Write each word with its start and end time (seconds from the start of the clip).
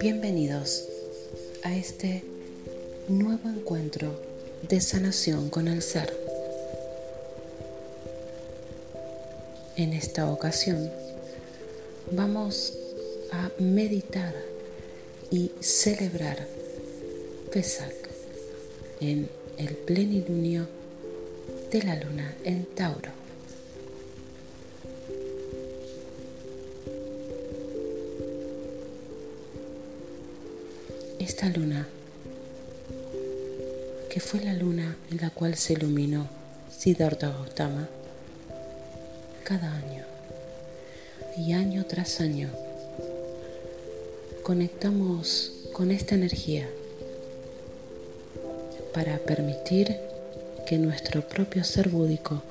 Bienvenidos 0.00 0.84
a 1.64 1.74
este 1.74 2.22
nuevo 3.08 3.48
encuentro 3.48 4.14
de 4.68 4.80
sanación 4.80 5.50
con 5.50 5.66
el 5.66 5.82
ser. 5.82 6.16
En 9.74 9.92
esta 9.92 10.30
ocasión 10.30 10.88
vamos 12.12 12.78
a 13.32 13.50
meditar 13.58 14.36
y 15.32 15.50
celebrar 15.58 16.46
Pesach 17.52 17.92
en 19.00 19.28
el 19.56 19.74
plenilunio 19.74 20.68
de 21.72 21.82
la 21.82 21.96
luna 21.96 22.36
en 22.44 22.66
Tauro. 22.66 23.17
Esta 31.28 31.50
luna, 31.50 31.86
que 34.08 34.18
fue 34.18 34.40
la 34.40 34.54
luna 34.54 34.96
en 35.10 35.18
la 35.18 35.28
cual 35.28 35.56
se 35.56 35.74
iluminó 35.74 36.26
Siddhartha 36.74 37.28
Gautama, 37.28 37.86
cada 39.44 39.70
año 39.70 40.04
y 41.36 41.52
año 41.52 41.84
tras 41.84 42.22
año 42.22 42.48
conectamos 44.42 45.52
con 45.74 45.90
esta 45.90 46.14
energía 46.14 46.66
para 48.94 49.18
permitir 49.18 49.98
que 50.66 50.78
nuestro 50.78 51.28
propio 51.28 51.62
ser 51.62 51.90
búdico 51.90 52.42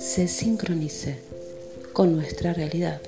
se 0.00 0.26
sincronice 0.26 1.20
con 1.92 2.16
nuestra 2.16 2.52
realidad. 2.52 3.00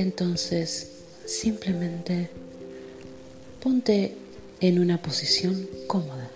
Entonces, 0.00 0.92
simplemente 1.26 2.30
ponte 3.62 4.14
en 4.62 4.78
una 4.78 5.02
posición 5.02 5.68
cómoda. 5.86 6.30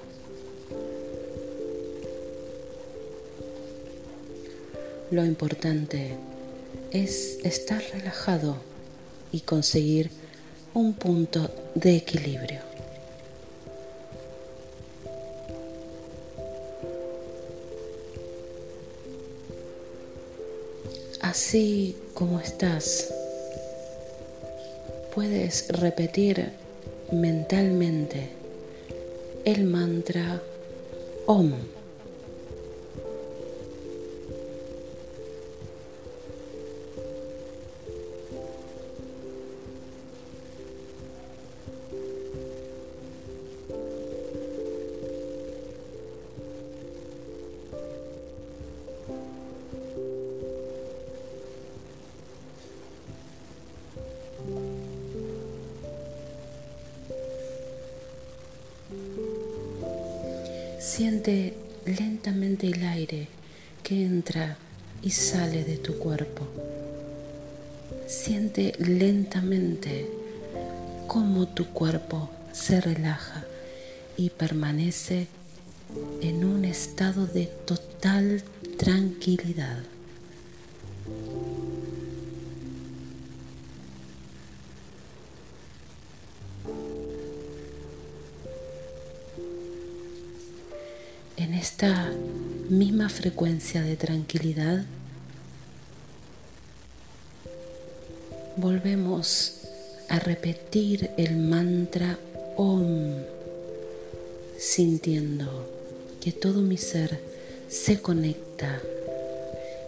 Lo 5.11 5.25
importante 5.25 6.11
es 6.91 7.39
estar 7.43 7.83
relajado 7.95 8.59
y 9.33 9.41
conseguir 9.41 10.11
un 10.75 10.93
punto 10.93 11.51
de 11.75 11.97
equilibrio. 11.97 12.61
Así 21.23 21.97
como 22.13 22.41
estás, 22.41 23.24
puedes 25.15 25.69
repetir 25.69 26.51
mentalmente 27.13 28.31
el 29.45 29.65
mantra 29.65 30.43
OM. 31.27 31.53
Siente 60.97 61.55
lentamente 61.87 62.69
el 62.69 62.85
aire 62.85 63.27
que 63.83 64.05
entra 64.05 64.57
y 65.03 65.11
sale 65.11 65.65
de 65.65 65.77
tu 65.77 65.99
cuerpo. 65.99 66.47
Siente 68.07 68.75
lentamente 68.79 70.09
cómo 71.09 71.49
tu 71.49 71.67
cuerpo 71.67 72.31
se 72.53 72.81
relaja 72.81 73.45
y 74.17 74.31
permanece 74.31 75.27
en 76.21 76.45
un 76.45 76.65
estado 76.65 77.27
de 77.27 77.47
total 77.47 78.45
tranquilidad. 78.79 79.83
Esta 91.75 92.09
misma 92.69 93.09
frecuencia 93.09 93.83
de 93.83 93.97
tranquilidad, 93.97 94.85
volvemos 98.57 99.63
a 100.09 100.21
repetir 100.21 101.11
el 101.17 101.37
mantra 101.37 102.17
OM, 102.57 103.25
sintiendo 104.57 105.69
que 106.21 106.31
todo 106.31 106.61
mi 106.61 106.77
ser 106.77 107.19
se 107.69 108.01
conecta 108.01 108.81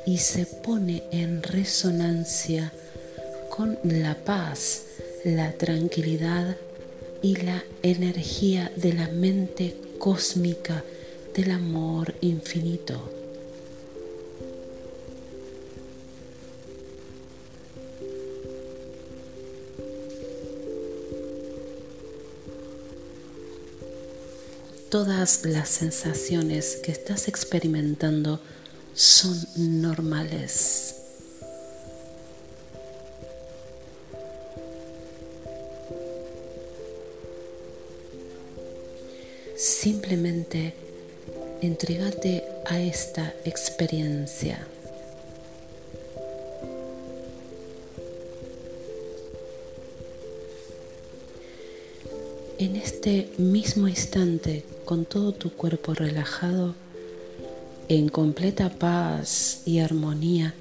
y 0.07 0.19
se 0.19 0.45
pone 0.45 1.05
en 1.13 1.41
resonancia 1.41 2.73
con 3.49 3.79
la 3.85 4.17
paz, 4.17 4.87
la 5.25 5.53
tranquilidad 5.53 6.57
y 7.23 7.37
la 7.37 7.63
energía 7.85 8.73
de 8.75 8.93
la 8.93 9.07
mente 9.07 9.77
cósmica 10.01 10.83
del 11.37 11.51
amor 11.51 12.15
infinito. 12.23 12.99
Todas 24.89 25.45
las 25.45 25.69
sensaciones 25.69 26.77
que 26.83 26.91
estás 26.91 27.29
experimentando 27.29 28.41
son 28.95 29.37
normales. 29.57 30.95
Simplemente 39.55 40.86
Entrégate 41.67 42.45
a 42.65 42.81
esta 42.81 43.35
experiencia. 43.45 44.65
En 52.61 52.77
este 52.77 53.33
mismo 53.39 53.89
instante, 53.89 54.63
con 54.85 55.07
todo 55.07 55.33
tu 55.33 55.51
cuerpo 55.55 55.93
relajado, 55.93 56.77
en 57.89 58.11
completa 58.11 58.71
paz 58.71 59.63
y 59.65 59.81
armonía 59.81 60.55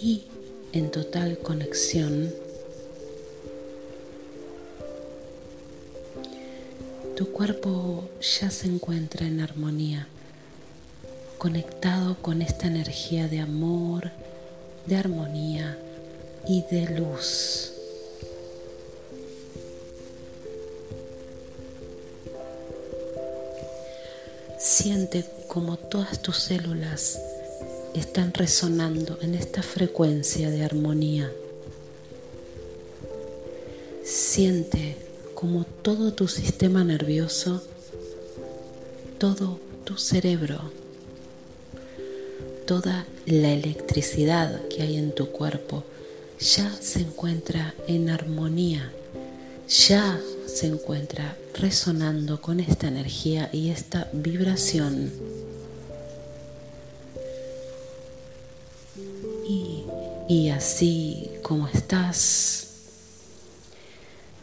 y 0.00 0.26
en 0.72 0.92
total 0.92 1.38
conexión, 1.38 2.32
Tu 7.16 7.32
cuerpo 7.32 8.10
ya 8.20 8.50
se 8.50 8.66
encuentra 8.66 9.26
en 9.26 9.40
armonía, 9.40 10.06
conectado 11.38 12.16
con 12.20 12.42
esta 12.42 12.66
energía 12.66 13.26
de 13.26 13.40
amor, 13.40 14.10
de 14.84 14.96
armonía 14.96 15.78
y 16.46 16.62
de 16.70 16.90
luz. 17.00 17.72
Siente 24.58 25.24
como 25.48 25.78
todas 25.78 26.20
tus 26.20 26.36
células 26.36 27.18
están 27.94 28.34
resonando 28.34 29.18
en 29.22 29.34
esta 29.34 29.62
frecuencia 29.62 30.50
de 30.50 30.62
armonía. 30.62 31.32
Siente 34.04 35.05
como 35.36 35.64
todo 35.64 36.14
tu 36.14 36.28
sistema 36.28 36.82
nervioso, 36.82 37.62
todo 39.18 39.60
tu 39.84 39.98
cerebro, 39.98 40.72
toda 42.66 43.06
la 43.26 43.52
electricidad 43.52 44.66
que 44.68 44.82
hay 44.82 44.96
en 44.96 45.14
tu 45.14 45.26
cuerpo 45.26 45.84
ya 46.40 46.72
se 46.80 47.00
encuentra 47.00 47.74
en 47.86 48.08
armonía, 48.08 48.90
ya 49.68 50.18
se 50.46 50.68
encuentra 50.68 51.36
resonando 51.54 52.40
con 52.40 52.58
esta 52.58 52.88
energía 52.88 53.50
y 53.52 53.68
esta 53.68 54.08
vibración. 54.14 55.12
Y 60.28 60.48
así 60.48 61.30
como 61.42 61.68
estás, 61.68 62.65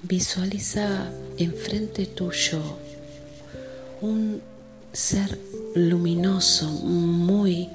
visualiza 0.03 1.09
enfrente 1.37 2.05
tuyo 2.05 2.61
un 4.01 4.41
ser 4.91 5.39
luminoso, 5.75 6.69
muy, 6.69 7.69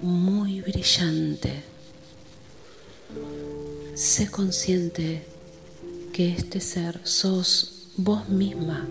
muy 0.00 0.62
brillante. 0.62 1.62
Sé 3.94 4.30
consciente 4.30 5.22
que 6.12 6.32
este 6.32 6.60
ser 6.60 7.00
sos 7.04 7.88
vos 7.96 8.28
misma, 8.30 8.86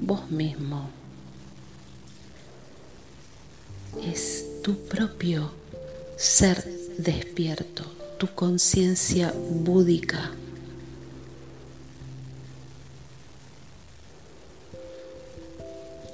vos 0.00 0.30
mismo. 0.30 0.88
Es 4.10 4.44
tu 4.62 4.74
propio 4.86 5.52
ser 6.16 6.64
despierto, 6.96 7.84
tu 8.18 8.26
conciencia 8.34 9.34
búdica. 9.50 10.32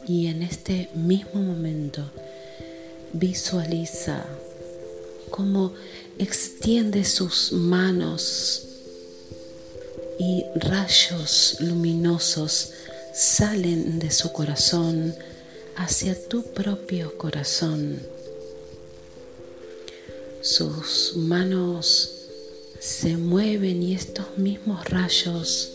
Y 0.07 0.27
en 0.27 0.43
este 0.43 0.91
mismo 0.95 1.41
momento 1.41 2.05
visualiza 3.13 4.27
cómo 5.31 5.73
extiende 6.19 7.05
sus 7.05 7.53
manos 7.53 8.67
y 10.19 10.45
rayos 10.57 11.57
luminosos 11.61 12.71
salen 13.15 13.99
de 13.99 14.11
su 14.11 14.33
corazón 14.33 15.15
hacia 15.77 16.29
tu 16.29 16.43
propio 16.53 17.17
corazón. 17.17 18.01
Sus 20.43 21.15
manos 21.17 22.11
se 22.79 23.17
mueven 23.17 23.83
y 23.83 23.95
estos 23.95 24.37
mismos 24.37 24.85
rayos 24.85 25.71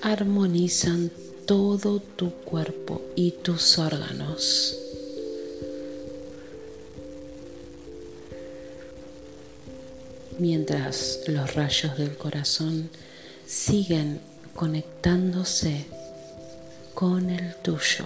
armonizan 0.00 1.10
todo 1.46 2.00
tu 2.00 2.30
cuerpo 2.30 3.02
y 3.16 3.32
tus 3.32 3.78
órganos. 3.78 4.78
Mientras 10.38 11.20
los 11.26 11.54
rayos 11.54 11.96
del 11.98 12.16
corazón 12.16 12.90
siguen 13.46 14.20
conectándose 14.54 15.84
con 16.94 17.30
el 17.30 17.54
tuyo. 17.56 18.04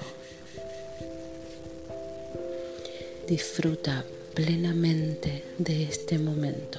Disfruta 3.27 4.05
plenamente 4.35 5.45
de 5.59 5.85
este 5.85 6.19
momento. 6.19 6.79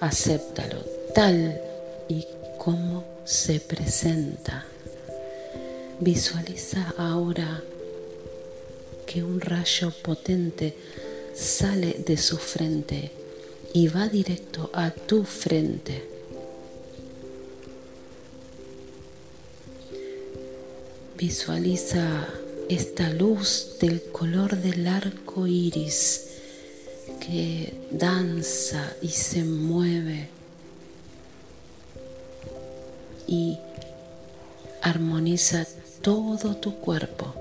Acéptalo 0.00 0.78
tal 1.14 1.60
y 2.08 2.26
como 2.58 3.04
se 3.24 3.60
presenta. 3.60 4.66
Visualiza 6.00 6.92
ahora 6.98 7.62
que 9.06 9.22
un 9.22 9.40
rayo 9.40 9.92
potente 10.02 10.76
sale 11.34 12.02
de 12.04 12.16
su 12.16 12.36
frente 12.36 13.12
y 13.72 13.88
va 13.88 14.08
directo 14.08 14.70
a 14.72 14.90
tu 14.90 15.24
frente. 15.24 16.04
Visualiza 21.16 22.26
esta 22.68 23.10
luz 23.10 23.76
del 23.80 24.02
color 24.10 24.56
del 24.56 24.88
arco 24.88 25.46
iris 25.46 26.26
que 27.20 27.72
danza 27.90 28.96
y 29.00 29.08
se 29.08 29.44
mueve 29.44 30.28
y 33.26 33.58
armoniza 34.82 35.66
todo 36.04 36.54
tu 36.54 36.80
cuerpo, 36.80 37.32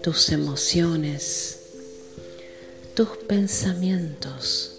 tus 0.00 0.30
emociones, 0.30 1.58
tus 2.94 3.08
pensamientos, 3.26 4.76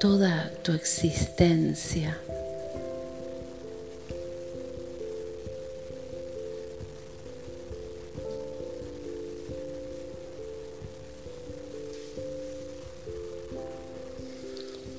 toda 0.00 0.50
tu 0.64 0.72
existencia. 0.72 2.18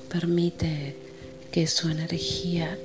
Permite 0.08 0.96
que 1.52 1.66
su 1.66 1.90
energía 1.90 2.78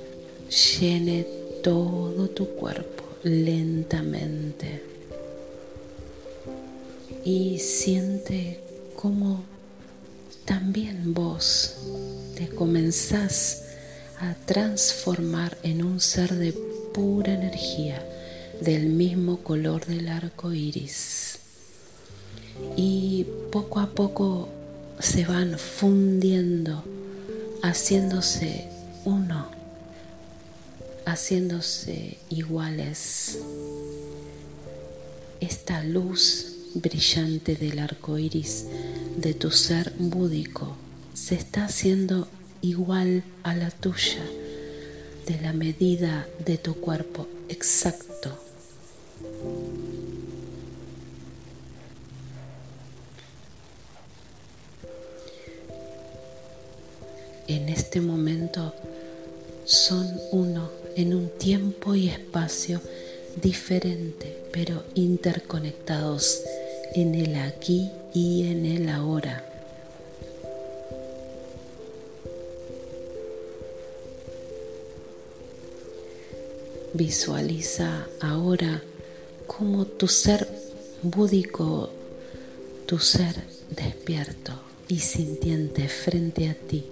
llene 0.78 1.43
todo 1.64 2.28
tu 2.28 2.46
cuerpo 2.50 3.04
lentamente. 3.22 4.84
Y 7.24 7.58
siente 7.58 8.60
cómo 8.94 9.42
también 10.44 11.14
vos 11.14 11.76
te 12.36 12.50
comenzás 12.50 13.62
a 14.20 14.34
transformar 14.44 15.56
en 15.62 15.82
un 15.82 16.00
ser 16.00 16.34
de 16.34 16.52
pura 16.92 17.32
energía 17.32 18.06
del 18.60 18.90
mismo 18.90 19.38
color 19.38 19.86
del 19.86 20.08
arco 20.08 20.52
iris. 20.52 21.38
Y 22.76 23.26
poco 23.50 23.80
a 23.80 23.86
poco 23.86 24.50
se 25.00 25.24
van 25.24 25.58
fundiendo 25.58 26.84
haciéndose 27.62 28.68
uno, 29.06 29.63
haciéndose 31.06 32.18
iguales. 32.30 33.38
Esta 35.40 35.82
luz 35.84 36.52
brillante 36.74 37.56
del 37.56 37.78
arco 37.78 38.18
iris 38.18 38.66
de 39.16 39.34
tu 39.34 39.50
ser 39.50 39.92
búdico 39.98 40.76
se 41.12 41.34
está 41.34 41.66
haciendo 41.66 42.28
igual 42.62 43.22
a 43.42 43.54
la 43.54 43.70
tuya, 43.70 44.24
de 45.26 45.40
la 45.40 45.52
medida 45.52 46.26
de 46.44 46.58
tu 46.58 46.74
cuerpo 46.74 47.28
exacto. 47.48 48.38
en 57.46 57.68
este 57.68 58.00
momento 58.00 58.74
son 59.64 60.10
uno 60.32 60.70
en 60.96 61.14
un 61.14 61.28
tiempo 61.38 61.94
y 61.94 62.08
espacio 62.08 62.80
diferente, 63.40 64.36
pero 64.52 64.84
interconectados 64.94 66.42
en 66.94 67.14
el 67.14 67.36
aquí 67.36 67.90
y 68.12 68.48
en 68.48 68.64
el 68.66 68.88
ahora. 68.88 69.44
Visualiza 76.92 78.06
ahora 78.20 78.82
como 79.46 79.84
tu 79.84 80.06
ser 80.06 80.48
búdico, 81.02 81.90
tu 82.86 82.98
ser 83.00 83.34
despierto 83.70 84.52
y 84.88 85.00
sintiente 85.00 85.88
frente 85.88 86.48
a 86.48 86.54
ti 86.54 86.84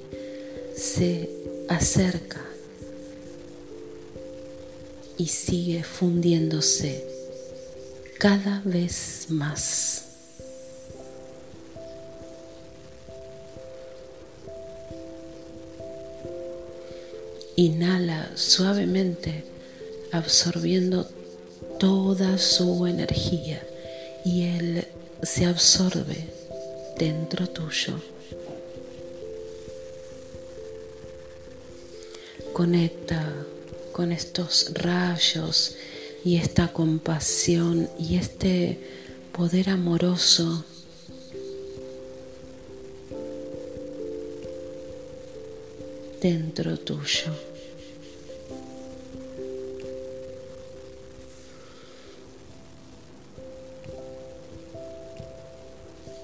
se 0.74 1.30
acerca 1.68 2.40
y 5.22 5.28
sigue 5.28 5.84
fundiéndose 5.84 7.06
cada 8.18 8.60
vez 8.64 9.26
más. 9.28 10.04
Inhala 17.54 18.32
suavemente 18.34 19.44
absorbiendo 20.10 21.08
toda 21.78 22.36
su 22.38 22.84
energía 22.88 23.64
y 24.24 24.42
él 24.42 24.88
se 25.22 25.46
absorbe 25.46 26.26
dentro 26.98 27.46
tuyo. 27.48 27.94
Conecta 32.52 33.31
con 33.92 34.12
estos 34.12 34.72
rayos 34.74 35.76
y 36.24 36.36
esta 36.36 36.72
compasión 36.72 37.88
y 37.98 38.16
este 38.16 38.78
poder 39.32 39.70
amoroso 39.70 40.64
dentro 46.20 46.78
tuyo. 46.78 47.32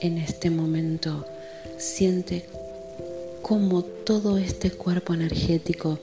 En 0.01 0.17
este 0.19 0.51
momento 0.51 1.27
Siente 1.79 2.45
cómo 3.41 3.85
todo 3.85 4.37
este 4.37 4.73
cuerpo 4.73 5.15
energético 5.15 6.01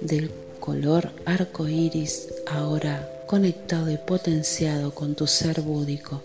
del 0.00 0.30
color 0.66 1.12
arco 1.26 1.68
iris, 1.68 2.26
ahora 2.44 3.08
conectado 3.28 3.88
y 3.88 3.98
potenciado 3.98 4.92
con 4.92 5.14
tu 5.14 5.28
ser 5.28 5.60
búdico, 5.60 6.22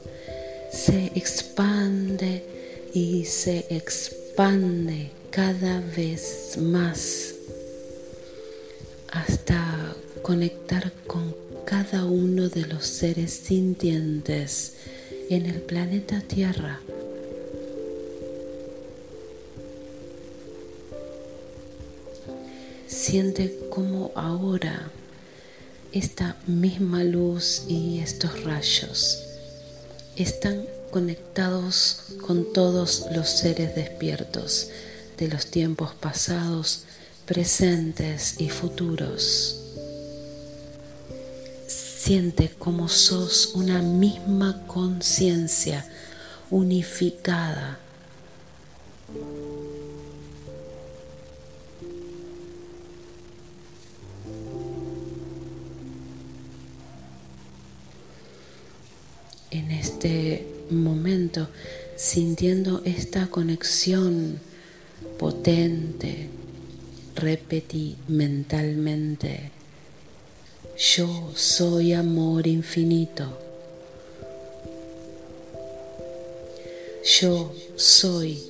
se 0.72 1.12
expande 1.14 2.44
y 2.92 3.26
se 3.26 3.68
expande 3.70 5.12
cada 5.30 5.80
vez 5.96 6.58
más 6.58 7.36
hasta 9.12 9.96
conectar 10.24 10.92
con 11.06 11.36
cada 11.64 12.06
uno 12.06 12.50
de 12.50 12.66
los 12.66 12.88
seres 12.88 13.32
sintientes 13.34 14.74
en 15.30 15.46
el 15.46 15.62
planeta 15.62 16.20
Tierra. 16.20 16.80
Siente 23.12 23.60
como 23.70 24.14
ahora 24.16 24.90
esta 25.92 26.38
misma 26.48 27.04
luz 27.04 27.64
y 27.68 28.00
estos 28.00 28.46
rayos 28.46 29.20
están 30.16 30.66
conectados 30.92 32.04
con 32.26 32.54
todos 32.54 33.08
los 33.14 33.28
seres 33.28 33.76
despiertos 33.76 34.70
de 35.18 35.28
los 35.28 35.48
tiempos 35.48 35.94
pasados, 35.94 36.86
presentes 37.26 38.36
y 38.40 38.48
futuros. 38.48 39.60
Siente 41.68 42.50
como 42.58 42.88
sos 42.88 43.52
una 43.56 43.82
misma 43.82 44.66
conciencia 44.68 45.86
unificada. 46.50 47.78
En 59.52 59.72
este 59.72 60.46
momento, 60.70 61.48
sintiendo 61.96 62.82
esta 62.86 63.28
conexión 63.28 64.40
potente, 65.20 66.30
repetí 67.16 67.98
mentalmente 68.08 69.52
yo 70.82 71.32
soy 71.36 71.94
amor 71.94 72.48
infinito. 72.48 73.38
Yo 77.20 77.54
soy 77.76 78.42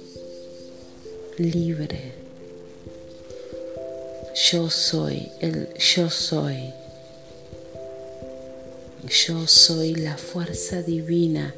libre. 1.38 2.14
Yo 4.50 4.70
soy 4.70 5.30
el 5.42 5.74
yo 5.74 6.10
soy. 6.10 6.74
Yo 9.10 9.48
soy 9.48 9.96
la 9.96 10.18
fuerza 10.18 10.84
divina 10.84 11.56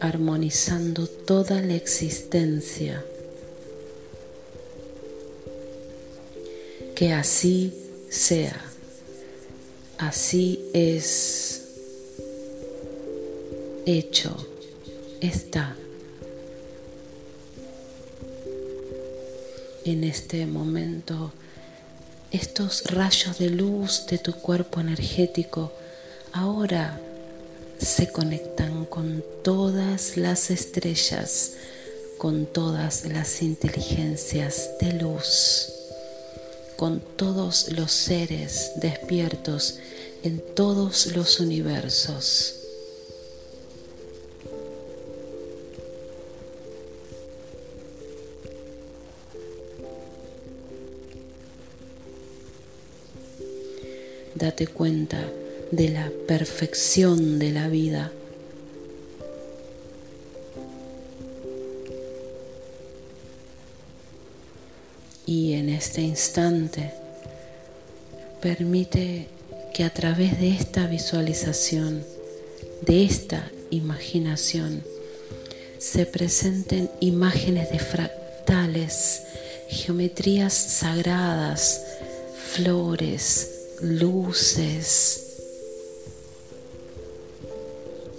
armonizando 0.00 1.06
toda 1.06 1.62
la 1.62 1.74
existencia. 1.74 3.02
Que 6.94 7.12
así 7.12 7.72
sea. 8.10 8.62
Así 9.96 10.68
es 10.74 11.62
hecho, 13.86 14.36
está. 15.20 15.76
En 19.84 20.04
este 20.04 20.46
momento, 20.46 21.32
estos 22.30 22.84
rayos 22.84 23.38
de 23.38 23.50
luz 23.50 24.06
de 24.06 24.18
tu 24.18 24.32
cuerpo 24.34 24.80
energético 24.80 25.72
ahora 26.34 27.00
se 27.78 28.12
conectan 28.12 28.84
con 28.84 29.24
todas 29.42 30.18
las 30.18 30.50
estrellas, 30.50 31.54
con 32.18 32.44
todas 32.44 33.06
las 33.06 33.40
inteligencias 33.40 34.70
de 34.80 34.92
luz 34.92 35.70
con 36.76 37.00
todos 37.00 37.70
los 37.72 37.92
seres 37.92 38.72
despiertos 38.76 39.78
en 40.22 40.42
todos 40.54 41.14
los 41.14 41.40
universos. 41.40 42.60
Date 54.34 54.66
cuenta 54.66 55.30
de 55.76 55.88
la 55.88 56.10
perfección 56.26 57.38
de 57.38 57.52
la 57.52 57.68
vida 57.68 58.12
Y 65.26 65.54
en 65.54 65.70
este 65.70 66.02
instante 66.02 66.92
permite 68.42 69.28
que 69.72 69.84
a 69.84 69.90
través 69.90 70.38
de 70.38 70.50
esta 70.50 70.86
visualización, 70.86 72.04
de 72.82 73.04
esta 73.04 73.50
imaginación, 73.70 74.82
se 75.78 76.04
presenten 76.04 76.90
imágenes 77.00 77.70
de 77.70 77.78
fractales, 77.78 79.22
geometrías 79.68 80.52
sagradas, 80.52 81.84
flores, 82.54 83.68
luces. 83.80 85.23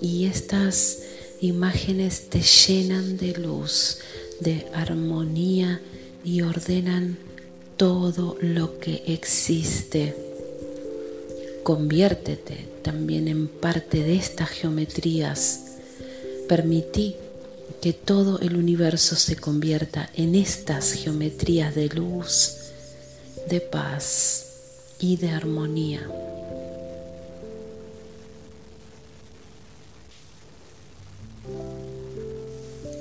Y 0.05 0.25
estas 0.27 0.99
imágenes 1.41 2.29
te 2.29 2.39
llenan 2.39 3.17
de 3.17 3.33
luz, 3.39 3.97
de 4.39 4.67
armonía 4.71 5.81
y 6.23 6.43
ordenan 6.43 7.17
todo 7.75 8.37
lo 8.39 8.79
que 8.79 9.01
existe. 9.07 10.15
Conviértete 11.63 12.67
también 12.83 13.27
en 13.27 13.47
parte 13.47 14.03
de 14.03 14.15
estas 14.15 14.49
geometrías. 14.49 15.61
Permití 16.47 17.15
que 17.81 17.91
todo 17.93 18.39
el 18.41 18.57
universo 18.57 19.15
se 19.15 19.35
convierta 19.35 20.11
en 20.13 20.35
estas 20.35 20.91
geometrías 20.91 21.73
de 21.73 21.89
luz, 21.89 22.57
de 23.49 23.59
paz 23.59 24.45
y 24.99 25.17
de 25.17 25.31
armonía. 25.31 26.07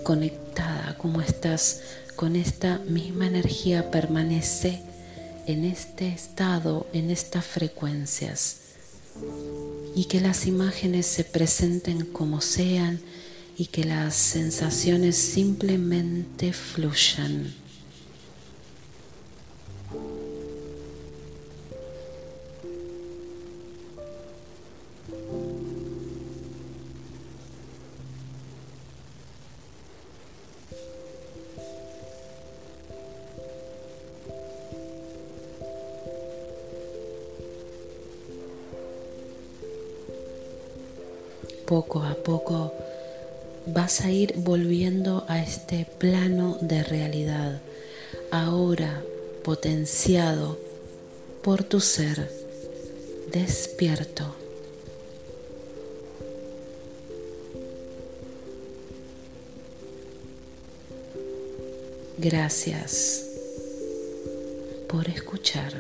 Conectada 0.04 0.96
como 0.98 1.20
estás 1.22 1.80
con 2.14 2.36
esta 2.36 2.78
misma 2.78 3.26
energía 3.26 3.90
permanece 3.90 4.82
en 5.46 5.64
este 5.64 6.08
estado, 6.08 6.86
en 6.92 7.10
estas 7.10 7.44
frecuencias, 7.44 8.58
y 9.96 10.04
que 10.04 10.20
las 10.20 10.46
imágenes 10.46 11.06
se 11.06 11.24
presenten 11.24 12.04
como 12.04 12.40
sean 12.40 13.00
y 13.56 13.66
que 13.66 13.84
las 13.84 14.14
sensaciones 14.14 15.16
simplemente 15.16 16.52
fluyan. 16.52 17.63
Vas 43.84 44.00
a 44.00 44.10
ir 44.10 44.32
volviendo 44.38 45.26
a 45.28 45.42
este 45.42 45.84
plano 45.98 46.56
de 46.62 46.82
realidad, 46.82 47.60
ahora 48.30 49.04
potenciado 49.42 50.58
por 51.42 51.64
tu 51.64 51.80
ser 51.80 52.30
despierto. 53.30 54.24
Gracias 62.16 63.26
por 64.88 65.10
escuchar. 65.10 65.74